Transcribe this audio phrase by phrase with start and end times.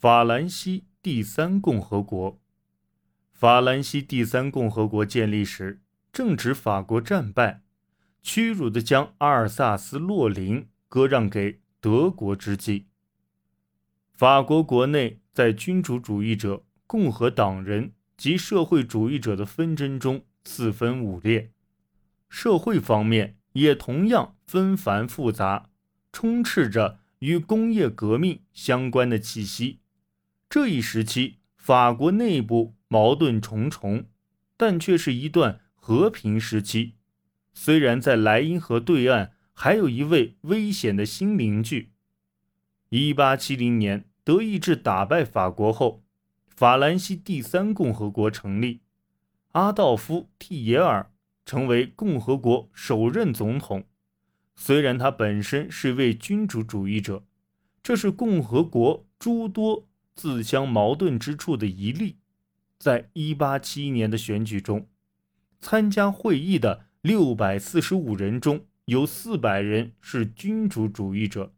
[0.00, 2.40] 法兰西第三共和国。
[3.32, 5.80] 法兰西第三共和国建立时，
[6.12, 7.62] 正值法国战败，
[8.22, 12.86] 屈辱的将阿尔萨斯、洛林割让给德国之际，
[14.14, 21.50] 法国国内在君主主义者、共和党人及社会主义者的纷争中四分五裂，
[22.28, 25.70] 社会方面也同样纷繁复杂，
[26.12, 29.80] 充斥着与工业革命相关的气息。
[30.50, 34.06] 这一时期，法国内部矛盾重重，
[34.56, 36.94] 但却是一段和平时期。
[37.52, 41.92] 虽然在莱茵河对岸还有一位危险的新邻居。
[42.88, 46.02] 一八七零年，德意志打败法国后，
[46.46, 48.80] 法兰西第三共和国成立，
[49.52, 51.12] 阿道夫·蒂耶尔
[51.44, 53.84] 成为共和国首任总统。
[54.56, 57.24] 虽然他本身是一位君主主义者，
[57.82, 59.84] 这是共和国诸多。
[60.18, 62.16] 自相矛盾之处的一例，
[62.76, 64.88] 在一八七一年的选举中，
[65.60, 71.54] 参加会议的六百四十五人中有四百人是君主主义者，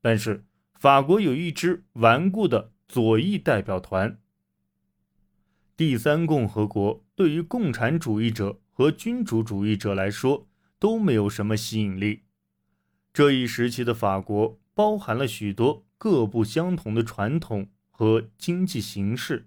[0.00, 0.44] 但是
[0.78, 4.16] 法国有一支顽固的左翼代表团。
[5.76, 10.46] 第三共和国对于共产主义者和君主主义者来说
[10.78, 12.22] 都没有什么吸引力。
[13.12, 17.66] 这一时期的法国包含了许多各不相同的传统。
[17.96, 19.46] 和经济形势，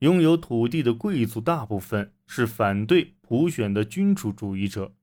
[0.00, 4.94] 拥有土地的贵族大部分是反对普选的君主主义者。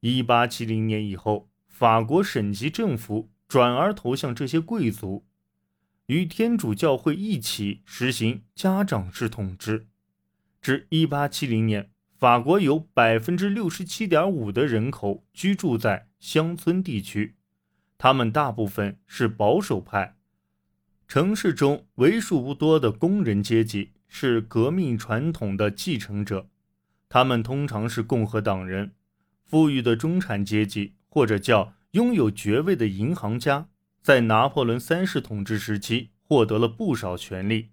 [0.00, 5.24] 一八七零年以后，法国省级政府转而投向这些贵族，
[6.06, 9.86] 与天主教会一起实行家长制统治。
[10.60, 17.36] 至一八七零年，法国有百分之六十七点五的人口居住在乡村地区，
[17.96, 20.16] 他们大部分是保守派。
[21.12, 26.48] 城市中为数不多的工人阶级是革命传统的继承者，
[27.10, 28.94] 他们通常是共和党人。
[29.44, 33.68] 富裕的中产阶级或者叫拥有爵位的银行家，
[34.00, 37.68] 在拿破仑三世统治时期获得了不少权利。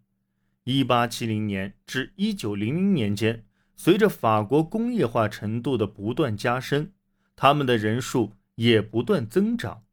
[0.66, 3.46] 1870年至1900年间，
[3.78, 6.92] 随着法国工业化程度的不断加深，
[7.38, 9.84] 他们的人数也不断增长。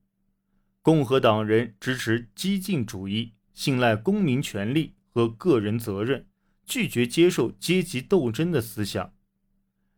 [0.82, 6.26] 共和党人支持激进主义，信赖公民权利和个人责任，
[6.66, 9.14] 拒绝接受阶级斗争的思想。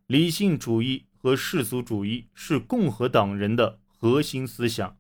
[0.07, 4.97] 理性主义和世俗主义是共和党人的核心思想。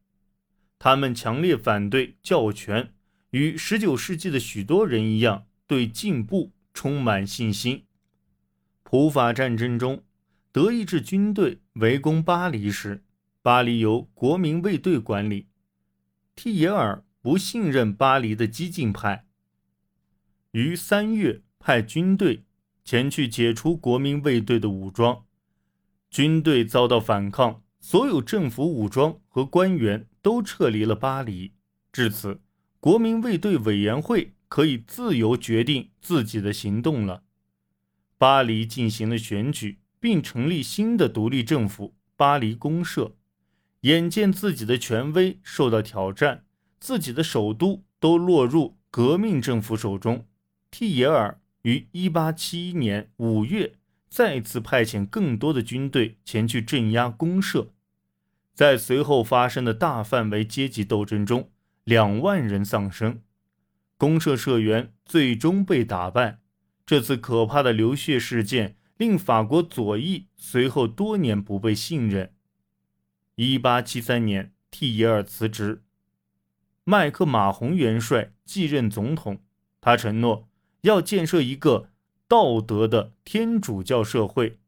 [0.76, 2.92] 他们强烈反对教权，
[3.30, 7.84] 与19世纪的许多人一样，对进步充满信心。
[8.82, 10.02] 普法战争中，
[10.50, 13.04] 德意志军队围攻巴黎时，
[13.40, 15.46] 巴黎由国民卫队管理。
[16.34, 19.26] 蒂耶尔不信任巴黎的激进派，
[20.52, 22.46] 于三月派军队
[22.86, 25.26] 前去解除国民卫队的武装。
[26.08, 31.52] 军队遭到反抗，所有政府武装和官员都撤离了巴黎。
[31.92, 32.40] 至此，
[32.80, 37.24] 国民卫队委员会可以自由决定自己的行动了。
[38.16, 43.18] 巴黎进行了选举，并成立新的独立政府——巴黎公社。
[43.82, 46.46] 眼见自己的权威受到挑战，
[46.80, 50.26] 自己的首都都落入革命政府手中，
[50.70, 53.74] 蒂耶尔于1871年5月
[54.08, 57.72] 再次派遣更多的军队前去镇压公社。
[58.54, 61.50] 在随后发生的大范围阶级斗争中，
[61.84, 63.20] 两万人丧生，
[63.96, 66.40] 公社社员最终被打败。
[66.86, 72.32] 这次可怕的流血事件令法国左翼随后多年不被信任。
[73.36, 75.84] 一八七三年，蒂耶尔辞职，
[76.90, 79.42] 麦克马洪元帅继任总统。
[79.78, 80.48] 他承诺
[80.80, 81.90] 要建设一个
[82.26, 84.58] 道德的天主教社会。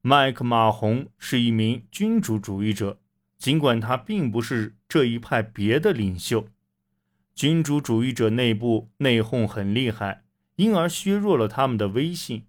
[0.00, 2.98] 麦克马洪是一名君主主义者，
[3.36, 6.48] 尽管他并不是这一派别的领袖。
[7.34, 10.24] 君主主义者内部内讧很厉害，
[10.56, 12.46] 因而削弱了他们的威信。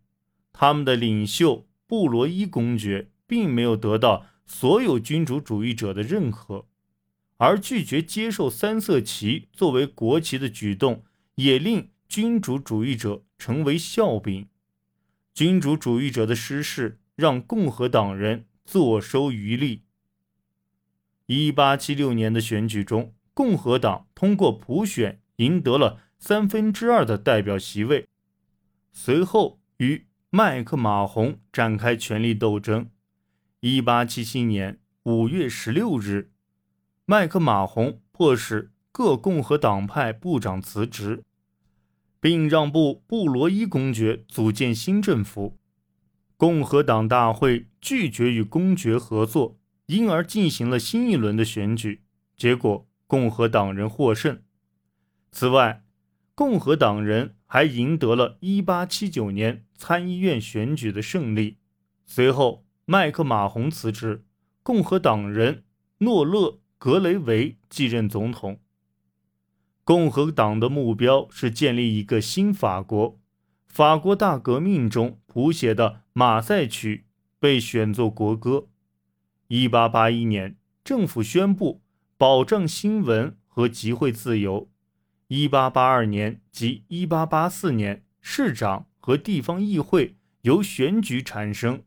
[0.54, 4.28] 他们的领袖布罗伊公爵并没有得到。
[4.46, 6.68] 所有君主主义者的认可，
[7.38, 11.04] 而拒绝接受三色旗作为国旗的举动，
[11.36, 14.48] 也令君主主义者成为笑柄。
[15.34, 19.84] 君主主义者的失势让共和党人坐收渔利。
[21.26, 28.08] 一八七六年的选举中，共和党通过普选赢得了三分之二的代表席位，
[28.94, 32.90] 随后与麦克马洪展开权力斗争。
[33.60, 36.32] 一八七七年五月十六日，
[37.08, 41.24] 麦克马洪迫使各共和党派部长辞职，
[42.20, 45.60] 并让步布罗伊公爵组建新政府。
[46.36, 52.02] 共和党大会拒绝与公爵合作，因而进行了新一轮的选举，
[52.36, 54.42] 结果共和党人获胜。
[55.32, 55.84] 此外，
[56.34, 61.60] 共和党人还赢得了1879年参议院选举的胜利。
[62.08, 64.26] 随后，麦克马洪辞职，
[64.64, 65.66] 共和党人
[66.00, 66.40] 诺勒·
[66.86, 68.60] 格雷维继任总统。
[69.84, 73.20] 共和党的目标是建立一个新法国。
[73.66, 77.06] 法国大革命中谱写的《马赛曲》
[77.40, 78.68] 被选作国歌。
[79.48, 81.82] 1881年，政府宣布
[82.20, 84.70] 保障新闻和集会自由。
[85.30, 91.82] 一八八二年及一八八四年，市长和地方议会由选举产生，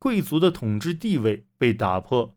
[0.00, 2.34] 贵族的统治地位被打破。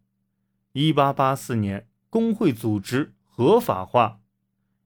[0.73, 4.21] 一八八四年，工会组织合法化。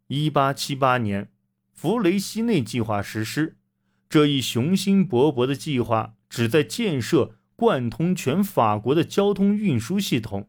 [0.08, 1.30] 一八七八年，
[1.74, 3.58] 弗雷西内计划实施。
[4.08, 10.48] 这一雄心勃勃的计划旨在建设贯通全法国的交通运输系统，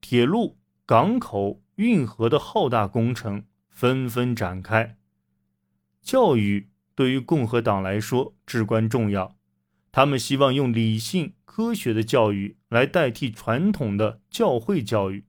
[0.00, 3.44] 铁路、港口、运河的浩大工程。
[3.70, 4.96] 纷纷展开。
[6.02, 9.36] 教育对于共和党来说至关重要，
[9.92, 15.24] 他们希望用理性、科学的教育来代替传统的教会教育。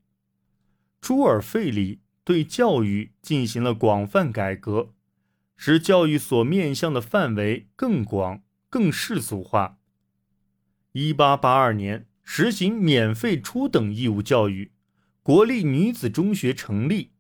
[1.07, 4.94] 朱尔费里对教育进行了广泛改革，
[5.56, 9.77] 使教育所面向的范围更广、更世俗化。
[10.92, 14.74] 一八八二年，实行免费初等义务教育，
[15.24, 17.13] 国立女子中学成立，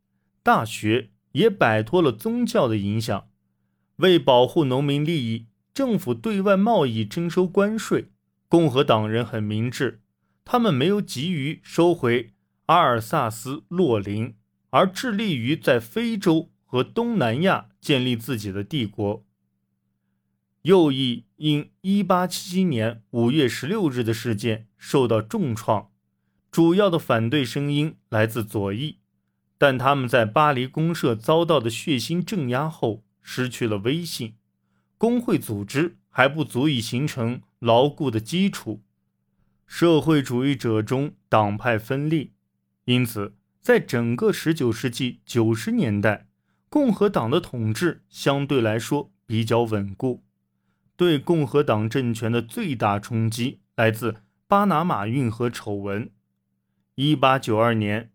[0.43, 1.11] 大学。
[1.31, 3.29] 也摆脱了宗教的影响。
[3.97, 8.11] 为保护农民利益，政府对外贸易征收关税。
[8.49, 10.01] 共和党人很明智，
[10.43, 12.33] 他们没有急于收回
[12.67, 14.35] 阿尔萨斯、洛林，
[14.71, 19.25] 而致力于在非洲和东南亚建立自己的帝国。
[20.63, 25.91] 右翼因1877年5月16日的事件受到重创，
[26.51, 28.97] 主要的反对声音来自左翼。
[29.57, 34.35] 但他们在巴黎公社遭到的血腥镇压后失去了威信，
[34.97, 38.83] 工会组织还不足以形成牢固的基础，
[39.65, 42.31] 社会主义者中党派分裂，
[42.87, 46.27] 因此在整个19世纪90年代，
[46.69, 50.23] 共和党的统治相对来说比较稳固。
[50.95, 54.15] 对共和党政权的最大冲击来自
[54.47, 56.09] 巴拿马运河丑闻
[56.95, 58.11] ，1892年。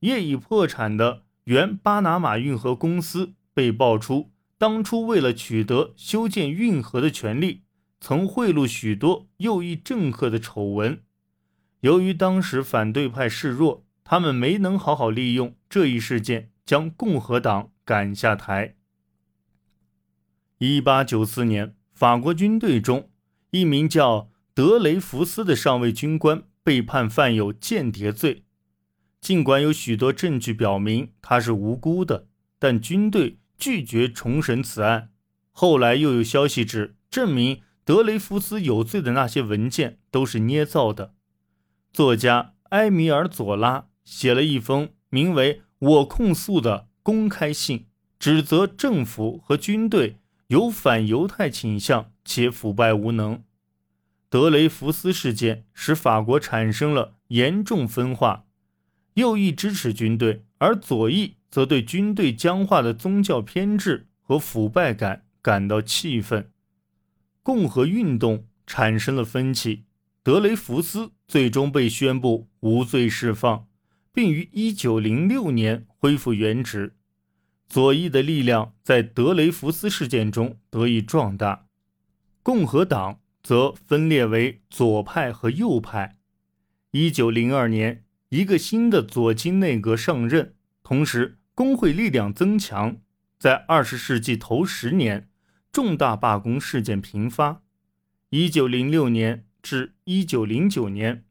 [0.00, 7.62] 业已破产的原巴拿马运河公司被爆出，当初为了取得修建运河的权利，
[7.98, 11.02] 曾贿赂许多右翼政客的丑闻。
[11.80, 18.74] 由于当时反对派示弱，他们没能好好利用这一事件，将共和党赶下台。
[20.58, 23.08] 一八九四年，法国军队中
[23.52, 28.42] 一名叫德雷福斯的上尉军官被判犯有间谍罪。
[29.20, 32.26] 尽管有许多证据表明他是无辜的，
[32.58, 35.12] 但军队拒绝重审此案。
[35.52, 41.14] 后来又有消息指，证明德雷福斯有罪的那些文件都是捏造的。
[41.92, 47.86] 作家埃米尔·佐拉写了一封名为《我控诉》的公开信，
[48.18, 50.16] 指责政府和军队
[50.48, 53.44] 有反犹太倾向且腐败无能。
[54.28, 58.46] 德雷福斯事件使法国产生了严重分化。
[59.14, 66.50] 右翼支持军队，而左翼则对军队僵化的宗教偏执和腐败感感到气愤。
[67.44, 69.84] 共和运动产生了分歧，
[70.24, 73.68] 德雷福斯最终被宣布无罪释放，
[74.12, 76.94] 并于1906年恢复原职。
[77.68, 81.66] 左翼的力量在德雷福斯事件中得以壮大，
[82.42, 86.18] 共和党则分裂为左派和右派。
[86.92, 88.04] 1902年。
[88.30, 92.98] 一个新的左倾内阁上任，同时工会力量增强。
[93.40, 95.28] 在二十世纪头十年，
[95.72, 97.62] 重大罢工事件频发。
[98.28, 101.24] 一九零六年至一九零九年，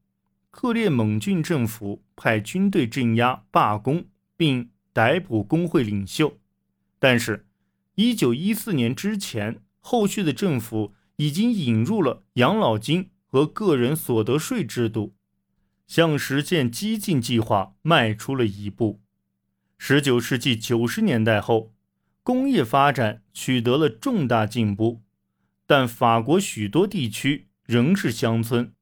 [0.61, 4.03] 克列蒙郡政府派军队镇压罢工，
[4.35, 6.37] 并逮捕工会领袖。
[6.99, 7.47] 但是，
[7.95, 15.15] 一九一四年之前，后续的政府已经引入了养老金和个人所得税制度。
[15.87, 18.99] 向实现激进计划迈出了一步。
[19.77, 21.73] 十九世纪九十年代后，
[22.21, 25.01] 工业发展取得了重大进步，
[25.65, 28.73] 但法国许多地区仍是乡村。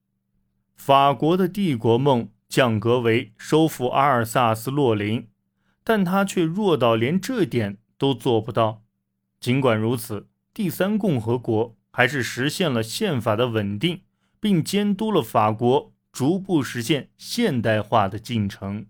[0.78, 5.28] 法国的帝国梦降格为收复阿尔萨斯、洛林，
[5.84, 8.84] 但他却弱到连这点都做不到。
[9.40, 14.02] 尽管如此，第三共和国还是实现了宪法的稳定，
[14.40, 18.86] 并监督了法国逐步实现现代化的进程。